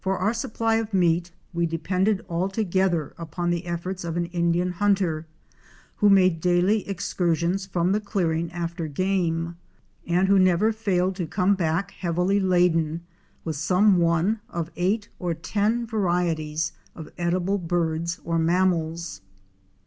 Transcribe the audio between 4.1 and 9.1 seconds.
an Indian hunter who made daily excur sions from the clearing after